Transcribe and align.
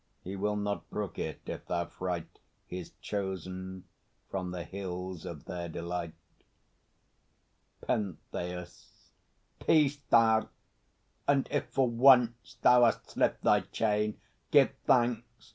He 0.23 0.35
will 0.35 0.55
not 0.55 0.89
brook 0.89 1.19
it, 1.19 1.41
if 1.45 1.67
thou 1.67 1.85
fright 1.85 2.39
His 2.65 2.89
Chosen 3.03 3.83
from 4.31 4.49
the 4.49 4.63
hills 4.63 5.27
of 5.27 5.45
their 5.45 5.69
delight. 5.69 6.15
PENTHEUS. 7.85 9.11
Peace, 9.59 9.97
thou! 10.09 10.49
And 11.27 11.47
if 11.51 11.67
for 11.67 11.87
once 11.87 12.55
thou 12.63 12.83
hast 12.85 13.11
slipped 13.11 13.43
thy 13.43 13.59
chain, 13.59 14.19
Give 14.49 14.71
thanks! 14.87 15.23